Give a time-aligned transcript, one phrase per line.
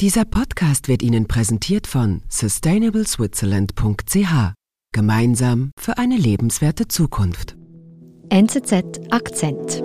[0.00, 4.52] Dieser Podcast wird Ihnen präsentiert von sustainableswitzerland.ch.
[4.92, 7.54] Gemeinsam für eine lebenswerte Zukunft.
[8.28, 8.72] NZZ
[9.10, 9.84] Akzent.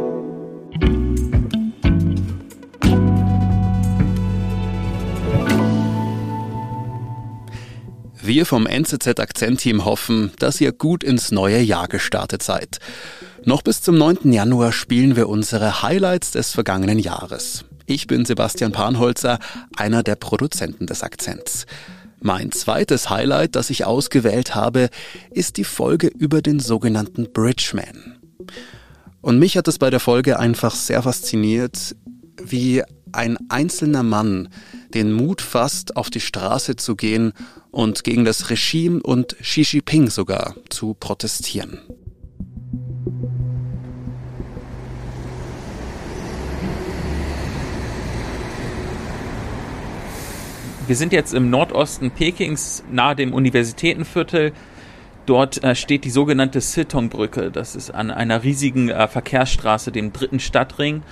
[8.19, 12.79] Wir vom NZZ Akzent-Team hoffen, dass ihr gut ins neue Jahr gestartet seid.
[13.45, 14.33] Noch bis zum 9.
[14.33, 17.65] Januar spielen wir unsere Highlights des vergangenen Jahres.
[17.89, 19.39] Ich bin Sebastian Panholzer,
[19.75, 21.65] einer der Produzenten des Akzents.
[22.21, 24.91] Mein zweites Highlight, das ich ausgewählt habe,
[25.31, 28.19] ist die Folge über den sogenannten Bridgeman.
[29.21, 31.95] Und mich hat es bei der Folge einfach sehr fasziniert,
[32.39, 34.49] wie ein einzelner Mann
[34.93, 37.33] den Mut fasst, auf die Straße zu gehen
[37.71, 41.79] und gegen das Regime und Xi Jinping sogar zu protestieren.
[50.89, 54.53] Wir sind jetzt im Nordosten Pekings, nahe dem Universitätenviertel.
[55.27, 57.51] Dort äh, steht die sogenannte Sitong-Brücke.
[57.51, 61.03] Das ist an einer riesigen äh, Verkehrsstraße, dem dritten Stadtring.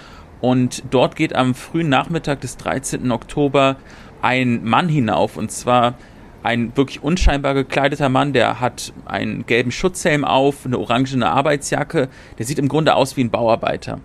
[0.41, 3.11] Und dort geht am frühen Nachmittag des 13.
[3.11, 3.75] Oktober
[4.19, 5.37] ein Mann hinauf.
[5.37, 5.93] Und zwar
[6.41, 12.09] ein wirklich unscheinbar gekleideter Mann, der hat einen gelben Schutzhelm auf, eine orangene Arbeitsjacke.
[12.39, 13.99] Der sieht im Grunde aus wie ein Bauarbeiter.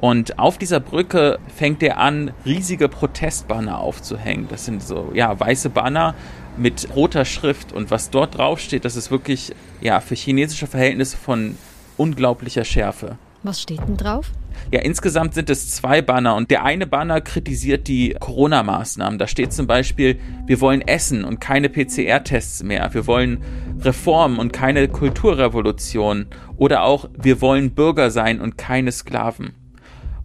[0.00, 4.46] Und auf dieser Brücke fängt er an, riesige Protestbanner aufzuhängen.
[4.48, 6.14] Das sind so, ja, weiße Banner
[6.56, 7.72] mit roter Schrift.
[7.72, 11.56] Und was dort draufsteht, das ist wirklich, ja, für chinesische Verhältnisse von
[11.96, 13.16] unglaublicher Schärfe.
[13.42, 14.32] Was steht denn drauf?
[14.72, 19.18] Ja, insgesamt sind es zwei Banner und der eine Banner kritisiert die Corona-Maßnahmen.
[19.18, 22.92] Da steht zum Beispiel, wir wollen Essen und keine PCR-Tests mehr.
[22.92, 23.42] Wir wollen
[23.80, 26.26] Reformen und keine Kulturrevolution.
[26.56, 29.54] Oder auch, wir wollen Bürger sein und keine Sklaven.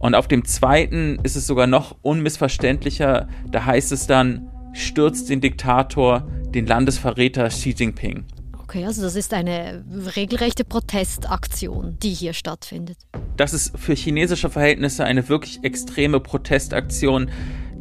[0.02, 3.27] Und auf dem zweiten ist es sogar noch unmissverständlicher.
[3.52, 8.25] Da heißt es dann, stürzt den Diktator, den Landesverräter Xi Jinping.
[8.63, 9.85] Okay, also das ist eine
[10.16, 12.97] regelrechte Protestaktion, die hier stattfindet.
[13.38, 17.29] Das ist für chinesische Verhältnisse eine wirklich extreme Protestaktion.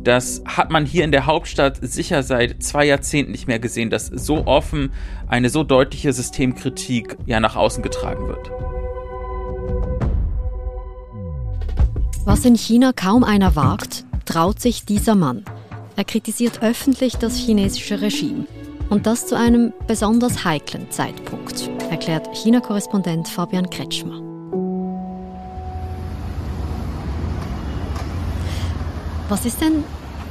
[0.03, 4.07] Das hat man hier in der Hauptstadt sicher seit zwei Jahrzehnten nicht mehr gesehen, dass
[4.07, 4.93] so offen
[5.27, 8.51] eine so deutliche Systemkritik ja nach außen getragen wird.
[12.31, 15.45] Was in China kaum einer wagt, traut sich dieser Mann.
[15.97, 18.47] Er kritisiert öffentlich das chinesische Regime.
[18.89, 24.23] Und das zu einem besonders heiklen Zeitpunkt, erklärt China-Korrespondent Fabian Kretschmer.
[29.29, 29.83] Was ist denn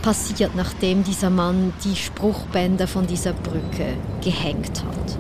[0.02, 5.18] passiert, nachdem dieser Mann die Spruchbänder von dieser Brücke gehängt hat?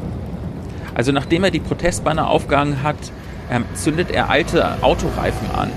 [0.95, 3.11] Also nachdem er die Protestbanner aufgehangen hat,
[3.49, 5.71] ähm, zündet er alte Autoreifen an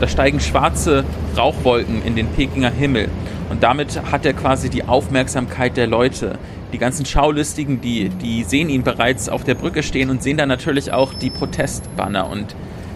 [0.00, 1.04] da steigen schwarze
[1.36, 3.08] Rauchwolken in den Pekinger Himmel.
[3.50, 6.38] Und damit hat er quasi die Aufmerksamkeit der Leute.
[6.72, 10.48] Die ganzen Schaulustigen, die, die sehen ihn bereits auf der Brücke stehen und sehen dann
[10.48, 12.28] natürlich auch die Protestbanner.
[12.28, 12.54] Und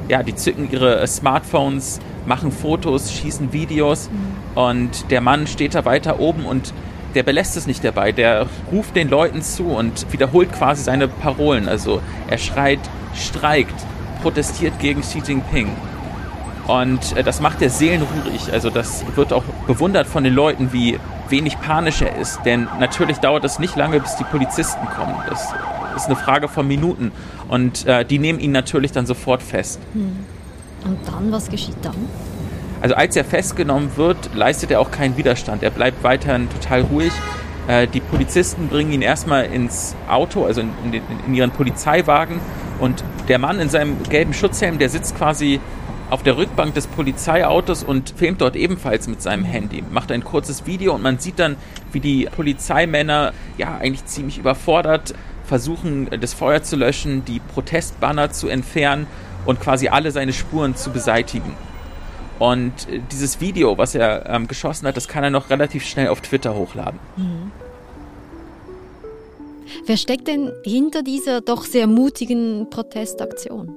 [0.09, 4.11] ja, die zücken ihre Smartphones, machen Fotos, schießen Videos.
[4.55, 6.75] Und der Mann steht da weiter oben und
[7.15, 8.13] der belässt es nicht dabei.
[8.13, 11.69] Der ruft den Leuten zu und wiederholt quasi seine Parolen.
[11.69, 12.81] Also er schreit,
[13.15, 13.75] streikt,
[14.23, 15.69] protestiert gegen Xi Jinping.
[16.67, 18.53] Und äh, das macht er seelenruhig.
[18.53, 22.41] Also das wird auch bewundert von den Leuten, wie wenig panisch er ist.
[22.45, 25.15] Denn natürlich dauert es nicht lange, bis die Polizisten kommen.
[25.29, 25.53] Das
[25.97, 27.13] ist eine Frage von Minuten.
[27.49, 29.81] Und äh, die nehmen ihn natürlich dann sofort fest.
[29.93, 30.17] Hm.
[30.85, 31.95] Und dann, was geschieht dann?
[32.81, 35.63] Also als er festgenommen wird, leistet er auch keinen Widerstand.
[35.63, 37.13] Er bleibt weiterhin total ruhig.
[37.69, 42.41] Äh, die Polizisten bringen ihn erstmal ins Auto, also in, in, in ihren Polizeiwagen.
[42.81, 45.61] Und der Mann in seinem gelben Schutzhelm, der sitzt quasi
[46.13, 50.67] auf der Rückbank des Polizeiautos und filmt dort ebenfalls mit seinem Handy, macht ein kurzes
[50.67, 51.57] Video und man sieht dann,
[51.91, 55.15] wie die Polizeimänner ja eigentlich ziemlich überfordert
[55.47, 59.07] versuchen, das Feuer zu löschen, die Protestbanner zu entfernen
[59.47, 61.55] und quasi alle seine Spuren zu beseitigen.
[62.39, 66.09] Und äh, dieses Video, was er ähm, geschossen hat, das kann er noch relativ schnell
[66.09, 67.01] auf Twitter hochladen.
[67.17, 67.53] Mhm.
[69.87, 73.75] Wer steckt denn hinter dieser doch sehr mutigen Protestaktion?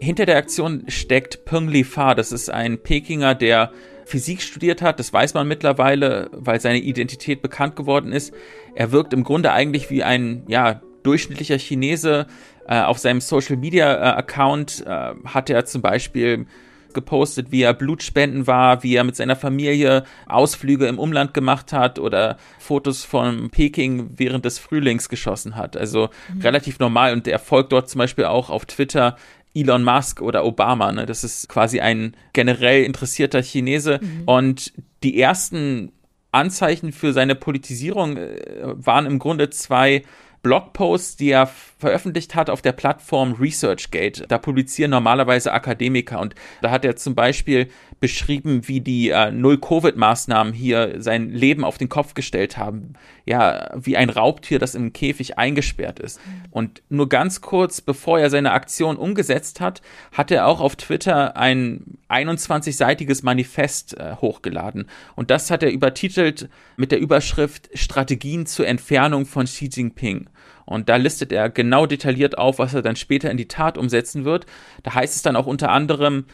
[0.00, 2.14] Hinter der Aktion steckt Peng Li Fa.
[2.14, 3.72] Das ist ein Pekinger, der
[4.04, 4.98] Physik studiert hat.
[4.98, 8.32] Das weiß man mittlerweile, weil seine Identität bekannt geworden ist.
[8.74, 12.26] Er wirkt im Grunde eigentlich wie ein ja, durchschnittlicher Chinese.
[12.66, 16.46] Äh, auf seinem Social Media äh, Account äh, hat er zum Beispiel
[16.92, 21.98] gepostet, wie er Blutspenden war, wie er mit seiner Familie Ausflüge im Umland gemacht hat
[21.98, 25.76] oder Fotos von Peking während des Frühlings geschossen hat.
[25.76, 26.42] Also mhm.
[26.42, 29.16] relativ normal und er folgt dort zum Beispiel auch auf Twitter
[29.54, 30.92] Elon Musk oder Obama.
[30.92, 31.06] Ne?
[31.06, 34.00] Das ist quasi ein generell interessierter Chinese.
[34.02, 34.22] Mhm.
[34.24, 34.72] Und
[35.02, 35.92] die ersten
[36.30, 40.02] Anzeichen für seine Politisierung äh, waren im Grunde zwei
[40.42, 44.26] Blogposts, die er veröffentlicht hat auf der Plattform ResearchGate.
[44.26, 47.68] Da publizieren normalerweise Akademiker und da hat er zum Beispiel
[48.02, 52.94] beschrieben, wie die äh, Null-Covid-Maßnahmen hier sein Leben auf den Kopf gestellt haben.
[53.24, 56.20] Ja, wie ein Raubtier, das im Käfig eingesperrt ist.
[56.50, 61.36] Und nur ganz kurz bevor er seine Aktion umgesetzt hat, hat er auch auf Twitter
[61.36, 64.86] ein 21-seitiges Manifest äh, hochgeladen.
[65.14, 70.28] Und das hat er übertitelt mit der Überschrift Strategien zur Entfernung von Xi Jinping.
[70.64, 74.24] Und da listet er genau detailliert auf, was er dann später in die Tat umsetzen
[74.24, 74.46] wird.
[74.82, 76.24] Da heißt es dann auch unter anderem,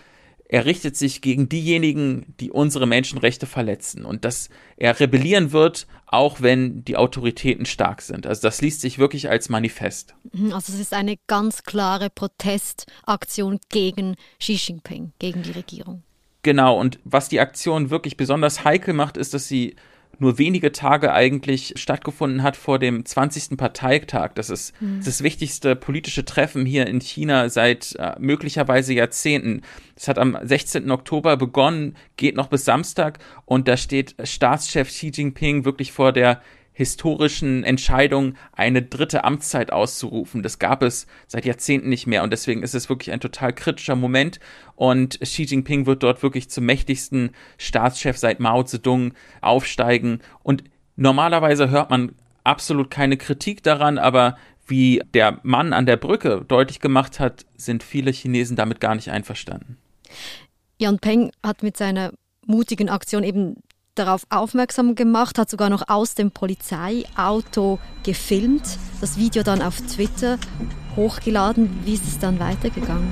[0.48, 4.48] er richtet sich gegen diejenigen, die unsere Menschenrechte verletzen und dass
[4.78, 8.26] er rebellieren wird, auch wenn die Autoritäten stark sind.
[8.26, 10.14] Also das liest sich wirklich als Manifest.
[10.32, 16.02] Mhm, also es ist eine ganz klare Protestaktion gegen Xi Jinping, gegen die Regierung.
[16.42, 19.76] Genau, und was die Aktion wirklich besonders heikel macht, ist, dass sie
[20.18, 23.56] nur wenige Tage eigentlich stattgefunden hat vor dem 20.
[23.56, 24.32] Parteitag.
[24.34, 25.00] Das ist mhm.
[25.04, 29.62] das wichtigste politische Treffen hier in China seit äh, möglicherweise Jahrzehnten.
[29.96, 30.90] Es hat am 16.
[30.90, 36.40] Oktober begonnen, geht noch bis Samstag und da steht Staatschef Xi Jinping wirklich vor der
[36.78, 40.44] historischen Entscheidung, eine dritte Amtszeit auszurufen.
[40.44, 43.96] Das gab es seit Jahrzehnten nicht mehr und deswegen ist es wirklich ein total kritischer
[43.96, 44.38] Moment
[44.76, 50.62] und Xi Jinping wird dort wirklich zum mächtigsten Staatschef seit Mao Zedong aufsteigen und
[50.94, 52.12] normalerweise hört man
[52.44, 54.36] absolut keine Kritik daran, aber
[54.68, 59.10] wie der Mann an der Brücke deutlich gemacht hat, sind viele Chinesen damit gar nicht
[59.10, 59.78] einverstanden.
[60.78, 62.12] Yan Peng hat mit seiner
[62.46, 63.56] mutigen Aktion eben
[63.98, 70.38] darauf aufmerksam gemacht, hat sogar noch aus dem Polizeiauto gefilmt, das Video dann auf Twitter
[70.96, 71.70] hochgeladen.
[71.84, 73.08] Wie ist es dann weitergegangen?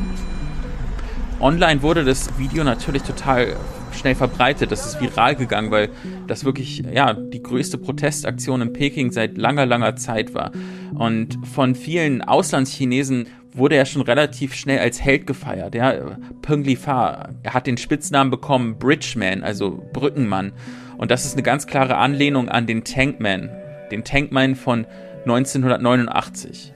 [1.41, 3.57] Online wurde das Video natürlich total
[3.93, 4.73] schnell verbreitet.
[4.73, 5.91] Das ist viral gegangen, weil
[6.27, 10.53] das wirklich ja die größte Protestaktion in Peking seit langer, langer Zeit war.
[10.95, 15.75] Und von vielen Auslandschinesen wurde er schon relativ schnell als Held gefeiert.
[15.75, 20.53] Ja, Peng Li Fa, er hat den Spitznamen bekommen Bridgeman, also Brückenmann.
[20.99, 23.51] Und das ist eine ganz klare Anlehnung an den Tankman,
[23.91, 24.87] den Tankman von
[25.25, 26.73] 1989.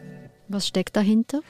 [0.49, 1.41] Was steckt dahinter?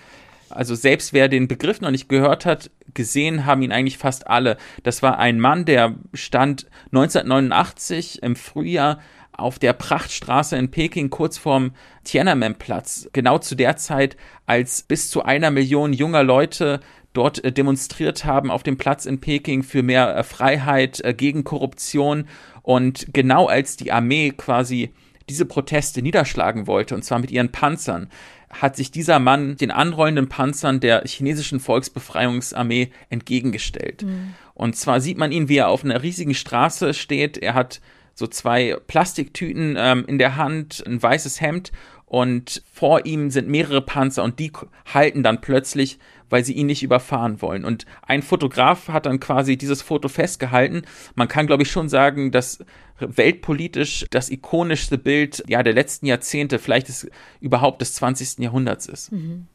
[0.51, 4.57] Also selbst wer den Begriff noch nicht gehört hat, gesehen haben ihn eigentlich fast alle.
[4.83, 8.99] Das war ein Mann, der stand 1989 im Frühjahr
[9.41, 11.73] auf der Prachtstraße in Peking kurz vorm
[12.05, 14.17] Tiananmen-Platz, genau zu der Zeit,
[14.47, 16.81] als bis zu einer Million junger Leute
[17.13, 21.45] dort äh, demonstriert haben auf dem Platz in Peking für mehr äh, Freiheit, äh, gegen
[21.45, 22.27] Korruption
[22.63, 24.93] und genau als die Armee quasi
[25.29, 28.09] diese Proteste niederschlagen wollte, und zwar mit ihren Panzern,
[28.51, 34.03] hat sich dieser Mann den anrollenden Panzern der chinesischen Volksbefreiungsarmee entgegengestellt.
[34.03, 34.35] Mhm.
[34.55, 37.39] Und zwar sieht man ihn, wie er auf einer riesigen Straße steht.
[37.39, 37.81] Er hat
[38.15, 41.73] so zwei Plastiktüten ähm, in der Hand, ein weißes Hemd
[42.11, 44.51] und vor ihm sind mehrere Panzer und die
[44.93, 47.65] halten dann plötzlich, weil sie ihn nicht überfahren wollen.
[47.65, 50.83] Und ein Fotograf hat dann quasi dieses Foto festgehalten.
[51.15, 52.65] Man kann, glaube ich, schon sagen, dass
[52.99, 57.09] weltpolitisch das ikonischste Bild ja, der letzten Jahrzehnte, vielleicht ist
[57.41, 58.39] überhaupt des 20.
[58.39, 59.13] Jahrhunderts ist.
[59.13, 59.47] Mhm.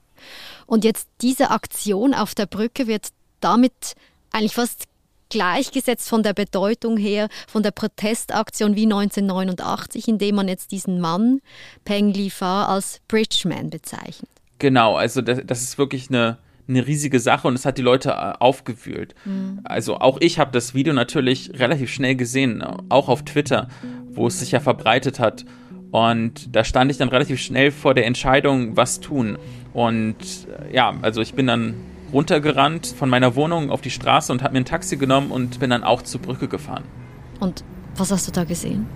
[0.65, 3.09] Und jetzt diese Aktion auf der Brücke wird
[3.41, 3.95] damit
[4.31, 4.85] eigentlich fast
[5.29, 11.41] gleichgesetzt von der Bedeutung her, von der Protestaktion wie 1989, indem man jetzt diesen Mann,
[11.83, 14.29] Peng Li Fa, als Bridgeman bezeichnet.
[14.59, 18.11] Genau, also das, das ist wirklich eine, eine riesige Sache und es hat die Leute
[18.11, 19.15] äh, aufgewühlt.
[19.25, 19.59] Mhm.
[19.63, 23.67] Also auch ich habe das Video natürlich relativ schnell gesehen, auch auf Twitter,
[24.09, 25.45] wo es sich ja verbreitet hat.
[25.91, 29.37] Und da stand ich dann relativ schnell vor der Entscheidung, was tun.
[29.73, 31.75] Und äh, ja, also ich bin dann
[32.15, 35.69] runtergerannt von meiner Wohnung auf die Straße und habe mir ein Taxi genommen und bin
[35.69, 36.85] dann auch zur Brücke gefahren.
[37.41, 37.65] Und
[37.97, 38.87] was hast du da gesehen?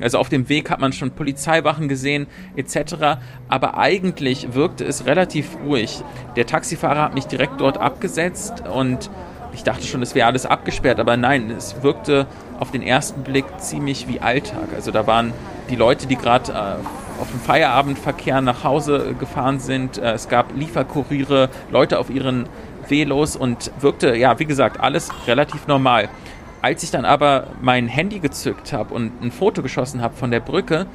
[0.00, 2.26] Also auf dem Weg hat man schon Polizeiwachen gesehen
[2.56, 3.20] etc.
[3.48, 6.02] Aber eigentlich wirkte es relativ ruhig.
[6.34, 9.08] Der Taxifahrer hat mich direkt dort abgesetzt und
[9.52, 12.26] ich dachte schon, es wäre alles abgesperrt, aber nein, es wirkte
[12.58, 14.68] auf den ersten Blick ziemlich wie Alltag.
[14.74, 15.32] Also da waren
[15.68, 19.98] die Leute, die gerade äh, auf dem Feierabendverkehr nach Hause gefahren sind.
[19.98, 22.48] Äh, es gab Lieferkuriere, Leute auf ihren
[22.88, 26.08] Velos und wirkte, ja, wie gesagt, alles relativ normal.
[26.62, 30.40] Als ich dann aber mein Handy gezückt habe und ein Foto geschossen habe von der
[30.40, 30.86] Brücke,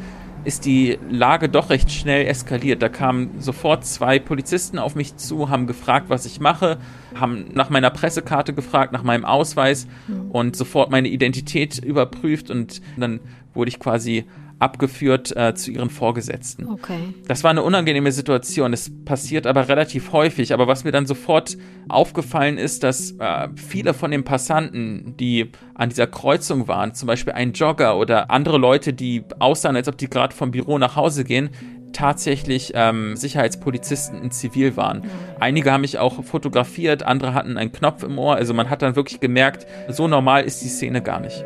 [0.44, 2.84] ist die Lage doch recht schnell eskaliert.
[2.84, 6.78] Da kamen sofort zwei Polizisten auf mich zu, haben gefragt, was ich mache,
[7.20, 10.30] haben nach meiner Pressekarte gefragt, nach meinem Ausweis mhm.
[10.30, 13.22] und sofort meine Identität überprüft und dann
[13.56, 14.26] wurde ich quasi
[14.60, 16.68] abgeführt äh, zu ihren Vorgesetzten.
[16.68, 17.14] Okay.
[17.28, 18.74] Das war eine unangenehme Situation.
[18.74, 20.54] Es passiert aber relativ häufig.
[20.54, 21.58] Aber was mir dann sofort
[21.90, 27.34] aufgefallen ist, dass äh, viele von den Passanten, die an dieser Kreuzung waren, zum Beispiel
[27.34, 31.26] ein Jogger oder andere Leute, die aussahen, als ob die gerade vom Büro nach Hause
[31.26, 31.50] gehen,
[31.96, 35.04] tatsächlich ähm, Sicherheitspolizisten in Zivil waren.
[35.40, 38.36] Einige haben mich auch fotografiert, andere hatten einen Knopf im Ohr.
[38.36, 41.46] Also man hat dann wirklich gemerkt, so normal ist die Szene gar nicht.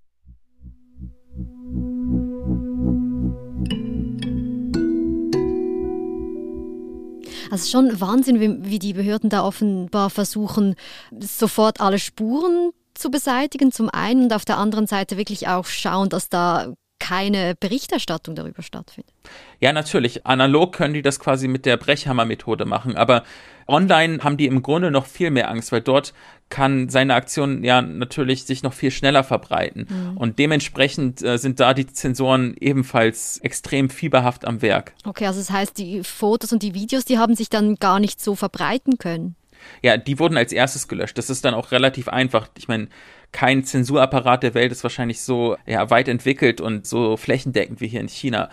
[7.51, 10.75] Also schon Wahnsinn, wie, wie die Behörden da offenbar versuchen,
[11.19, 16.09] sofort alle Spuren zu beseitigen, zum einen und auf der anderen Seite wirklich auch schauen,
[16.09, 19.11] dass da keine Berichterstattung darüber stattfindet.
[19.59, 20.25] Ja, natürlich.
[20.27, 23.23] Analog können die das quasi mit der Brechhammer-Methode machen, aber
[23.67, 26.13] online haben die im Grunde noch viel mehr Angst, weil dort
[26.49, 29.87] kann seine Aktion ja natürlich sich noch viel schneller verbreiten.
[29.89, 30.17] Mhm.
[30.17, 34.93] Und dementsprechend äh, sind da die Zensoren ebenfalls extrem fieberhaft am Werk.
[35.03, 38.21] Okay, also das heißt, die Fotos und die Videos, die haben sich dann gar nicht
[38.21, 39.35] so verbreiten können.
[39.81, 41.17] Ja, die wurden als erstes gelöscht.
[41.17, 42.49] Das ist dann auch relativ einfach.
[42.57, 42.89] Ich meine,
[43.31, 48.01] kein Zensurapparat der Welt ist wahrscheinlich so ja, weit entwickelt und so flächendeckend wie hier
[48.01, 48.49] in China.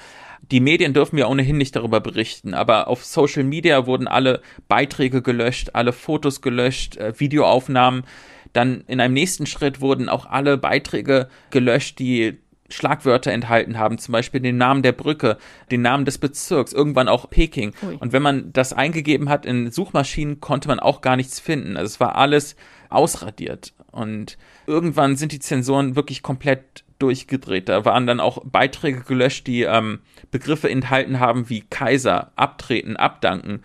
[0.51, 5.21] Die Medien dürfen ja ohnehin nicht darüber berichten, aber auf Social Media wurden alle Beiträge
[5.21, 8.05] gelöscht, alle Fotos gelöscht, äh, Videoaufnahmen.
[8.53, 12.39] Dann in einem nächsten Schritt wurden auch alle Beiträge gelöscht, die
[12.69, 15.39] Schlagwörter enthalten haben, zum Beispiel den Namen der Brücke,
[15.71, 17.73] den Namen des Bezirks, irgendwann auch Peking.
[17.83, 17.97] Ui.
[17.99, 21.77] Und wenn man das eingegeben hat in Suchmaschinen, konnte man auch gar nichts finden.
[21.77, 22.57] Also es war alles
[22.91, 23.73] ausradiert.
[23.91, 27.69] Und irgendwann sind die Zensoren wirklich komplett durchgedreht.
[27.69, 33.63] Da waren dann auch Beiträge gelöscht, die ähm, Begriffe enthalten haben wie Kaiser, abtreten, abdanken.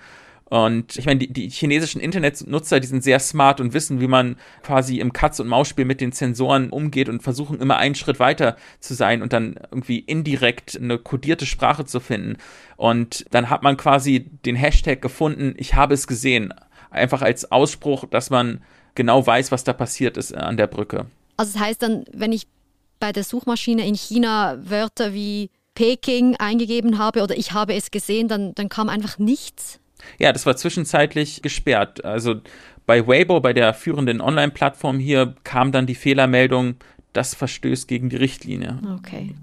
[0.53, 4.35] Und ich meine, die, die chinesischen Internetnutzer, die sind sehr smart und wissen, wie man
[4.61, 8.55] quasi im Katz- und Maus-Spiel mit den Sensoren umgeht und versuchen immer einen Schritt weiter
[8.79, 12.37] zu sein und dann irgendwie indirekt eine kodierte Sprache zu finden.
[12.77, 16.53] Und dann hat man quasi den Hashtag gefunden, ich habe es gesehen.
[16.91, 18.61] Einfach als Ausspruch, dass man
[18.93, 21.07] genau weiß, was da passiert ist an der Brücke.
[21.35, 22.45] Also das heißt dann, wenn ich
[22.99, 28.27] bei der Suchmaschine in China Wörter wie Peking eingegeben habe oder ich habe es gesehen,
[28.27, 29.79] dann, dann kam einfach nichts.
[30.19, 32.03] Ja, das war zwischenzeitlich gesperrt.
[32.05, 32.35] Also
[32.85, 36.75] bei Weibo, bei der führenden Online-Plattform hier, kam dann die Fehlermeldung,
[37.13, 38.79] das verstößt gegen die Richtlinie.
[38.95, 39.33] Okay.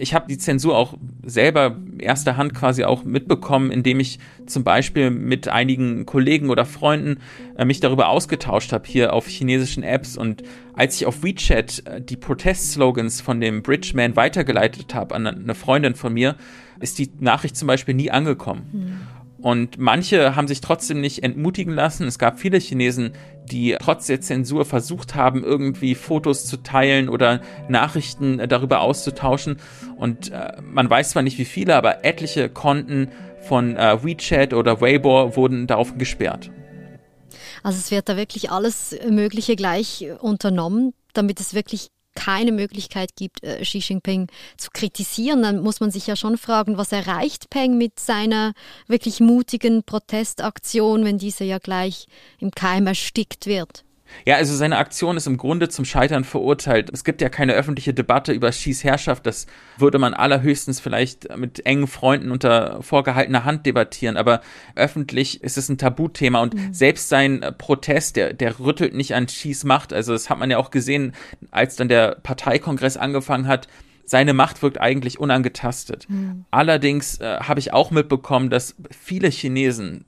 [0.00, 5.10] Ich habe die Zensur auch selber erster Hand quasi auch mitbekommen, indem ich zum Beispiel
[5.10, 7.18] mit einigen Kollegen oder Freunden
[7.56, 10.16] äh, mich darüber ausgetauscht habe, hier auf chinesischen Apps.
[10.16, 15.54] Und als ich auf WeChat äh, die Protestslogans von dem Bridgeman weitergeleitet habe an eine
[15.56, 16.36] Freundin von mir,
[16.78, 18.66] ist die Nachricht zum Beispiel nie angekommen.
[18.72, 19.00] Mhm.
[19.40, 22.06] Und manche haben sich trotzdem nicht entmutigen lassen.
[22.06, 23.12] Es gab viele Chinesen,
[23.44, 29.58] die trotz der Zensur versucht haben, irgendwie Fotos zu teilen oder Nachrichten äh, darüber auszutauschen.
[29.96, 34.80] Und äh, man weiß zwar nicht wie viele, aber etliche Konten von äh, WeChat oder
[34.80, 36.50] Weibo wurden darauf gesperrt.
[37.62, 43.44] Also es wird da wirklich alles Mögliche gleich unternommen, damit es wirklich keine Möglichkeit gibt,
[43.44, 47.78] äh, Xi Jinping zu kritisieren, dann muss man sich ja schon fragen, was erreicht Peng
[47.78, 48.54] mit seiner
[48.88, 52.06] wirklich mutigen Protestaktion, wenn diese ja gleich
[52.40, 53.84] im Keim erstickt wird.
[54.24, 56.90] Ja, also seine Aktion ist im Grunde zum Scheitern verurteilt.
[56.92, 59.26] Es gibt ja keine öffentliche Debatte über Xis Herrschaft.
[59.26, 59.46] Das
[59.76, 64.16] würde man allerhöchstens vielleicht mit engen Freunden unter vorgehaltener Hand debattieren.
[64.16, 64.40] Aber
[64.74, 66.74] öffentlich ist es ein Tabuthema und mhm.
[66.74, 69.92] selbst sein Protest, der, der rüttelt nicht an Xis Macht.
[69.92, 71.12] Also das hat man ja auch gesehen,
[71.50, 73.68] als dann der Parteikongress angefangen hat
[74.08, 76.06] seine Macht wirkt eigentlich unangetastet.
[76.08, 76.46] Mhm.
[76.50, 80.04] Allerdings äh, habe ich auch mitbekommen, dass viele Chinesen,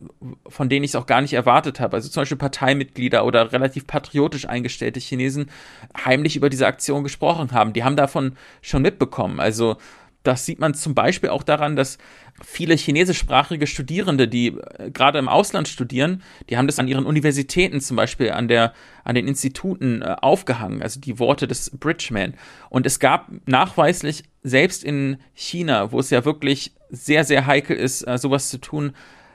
[0.48, 3.86] von denen ich es auch gar nicht erwartet habe, also zum Beispiel Parteimitglieder oder relativ
[3.86, 5.50] patriotisch eingestellte Chinesen,
[6.02, 7.74] heimlich über diese Aktion gesprochen haben.
[7.74, 9.38] Die haben davon schon mitbekommen.
[9.38, 9.76] Also
[10.22, 11.98] das sieht man zum Beispiel auch daran, dass
[12.44, 17.80] viele chinesischsprachige Studierende, die äh, gerade im Ausland studieren, die haben das an ihren Universitäten
[17.80, 18.72] zum Beispiel an der
[19.04, 22.34] an den Instituten äh, aufgehangen, also die Worte des Bridgeman.
[22.68, 28.06] Und es gab nachweislich selbst in China, wo es ja wirklich sehr sehr heikel ist,
[28.06, 28.92] äh, sowas zu tun,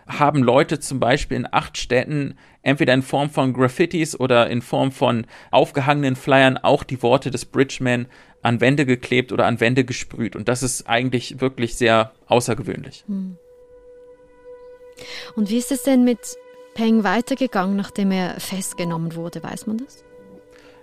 [0.08, 4.92] haben Leute zum Beispiel in acht Städten entweder in Form von Graffitis oder in Form
[4.92, 8.08] von aufgehangenen Flyern auch die Worte des Bridgeman
[8.42, 10.36] an Wände geklebt oder an Wände gesprüht.
[10.36, 13.04] Und das ist eigentlich wirklich sehr außergewöhnlich.
[13.08, 13.38] Hm.
[15.36, 16.20] Und wie ist es denn mit
[16.76, 19.44] Peng weitergegangen, nachdem er festgenommen wurde?
[19.44, 20.04] Weiß man das?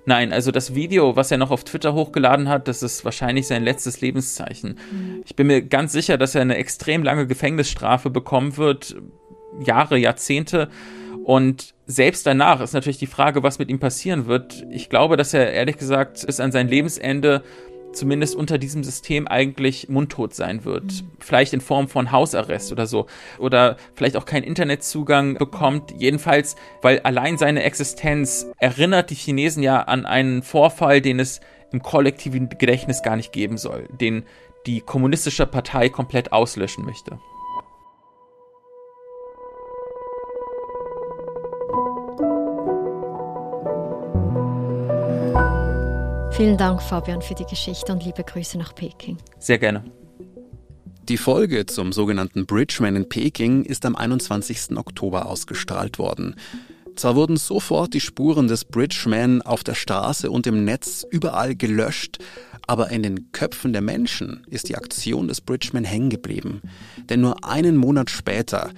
[0.05, 3.63] Nein, also das Video, was er noch auf Twitter hochgeladen hat, das ist wahrscheinlich sein
[3.63, 4.79] letztes Lebenszeichen.
[4.91, 5.23] Mhm.
[5.25, 8.97] Ich bin mir ganz sicher, dass er eine extrem lange Gefängnisstrafe bekommen wird,
[9.65, 10.69] Jahre, Jahrzehnte.
[11.25, 14.67] Und selbst danach ist natürlich die Frage, was mit ihm passieren wird.
[14.71, 17.43] Ich glaube, dass er ehrlich gesagt bis an sein Lebensende
[17.93, 20.85] zumindest unter diesem System eigentlich mundtot sein wird.
[20.85, 21.11] Mhm.
[21.19, 23.07] Vielleicht in Form von Hausarrest oder so.
[23.39, 25.93] Oder vielleicht auch keinen Internetzugang bekommt.
[25.97, 31.41] Jedenfalls, weil allein seine Existenz erinnert die Chinesen ja an einen Vorfall, den es
[31.73, 33.89] im kollektiven Gedächtnis gar nicht geben soll.
[33.91, 34.25] Den
[34.67, 37.19] die kommunistische Partei komplett auslöschen möchte.
[46.43, 49.17] Vielen Dank, Fabian, für die Geschichte und liebe Grüße nach Peking.
[49.39, 49.85] Sehr gerne.
[51.09, 54.77] Die Folge zum sogenannten Bridgeman in Peking ist am 21.
[54.77, 56.35] Oktober ausgestrahlt worden.
[56.97, 62.19] Zwar wurden sofort die Spuren des Bridgeman auf der Straße und im Netz überall gelöscht,
[62.67, 66.61] aber in den Köpfen der Menschen ist die Aktion des Bridgeman hängen geblieben.
[67.09, 68.73] Denn nur einen Monat später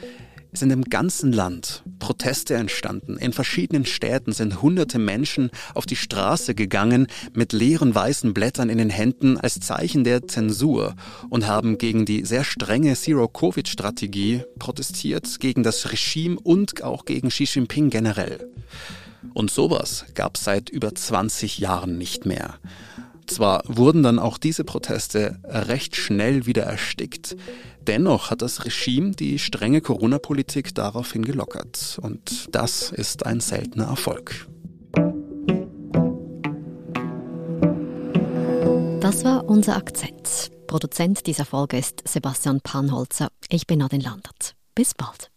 [0.57, 3.17] sind im ganzen Land Proteste entstanden.
[3.17, 8.79] In verschiedenen Städten sind hunderte Menschen auf die Straße gegangen mit leeren weißen Blättern in
[8.79, 10.95] den Händen als Zeichen der Zensur
[11.31, 17.45] und haben gegen die sehr strenge Zero-Covid-Strategie protestiert, gegen das Regime und auch gegen Xi
[17.45, 18.51] Jinping generell.
[19.33, 22.59] Und sowas gab es seit über 20 Jahren nicht mehr.
[23.27, 27.37] Zwar wurden dann auch diese Proteste recht schnell wieder erstickt,
[27.87, 34.47] dennoch hat das Regime die strenge Corona-Politik daraufhin gelockert und das ist ein seltener Erfolg.
[39.01, 40.51] Das war unser Akzent.
[40.67, 43.29] Produzent dieser Folge ist Sebastian Panholzer.
[43.51, 44.55] Ich bin Nadine Landert.
[44.75, 45.31] Bis bald.